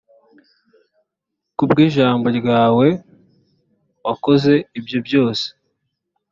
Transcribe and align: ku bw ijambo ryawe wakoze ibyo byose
ku 1.57 1.63
bw 1.69 1.77
ijambo 1.87 2.27
ryawe 2.39 2.87
wakoze 4.05 4.53
ibyo 4.79 4.99
byose 5.07 5.47